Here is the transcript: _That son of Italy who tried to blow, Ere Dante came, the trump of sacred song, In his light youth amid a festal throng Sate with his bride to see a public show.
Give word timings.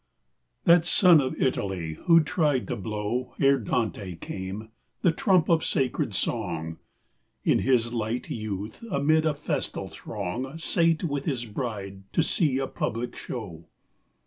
_That 0.63 0.83
son 0.87 1.21
of 1.21 1.39
Italy 1.39 1.93
who 2.05 2.23
tried 2.23 2.67
to 2.69 2.75
blow, 2.75 3.35
Ere 3.39 3.59
Dante 3.59 4.15
came, 4.15 4.69
the 5.03 5.11
trump 5.11 5.47
of 5.47 5.63
sacred 5.63 6.15
song, 6.15 6.79
In 7.43 7.59
his 7.59 7.93
light 7.93 8.27
youth 8.31 8.83
amid 8.89 9.27
a 9.27 9.35
festal 9.35 9.89
throng 9.89 10.57
Sate 10.57 11.03
with 11.03 11.25
his 11.25 11.45
bride 11.45 12.11
to 12.13 12.23
see 12.23 12.57
a 12.57 12.65
public 12.65 13.15
show. 13.15 13.67